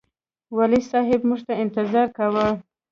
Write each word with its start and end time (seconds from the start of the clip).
والي 0.57 0.81
صاحب 0.91 1.19
موږ 1.29 1.39
ته 1.47 1.53
انتظار 1.63 2.07
کاوه. 2.17 2.47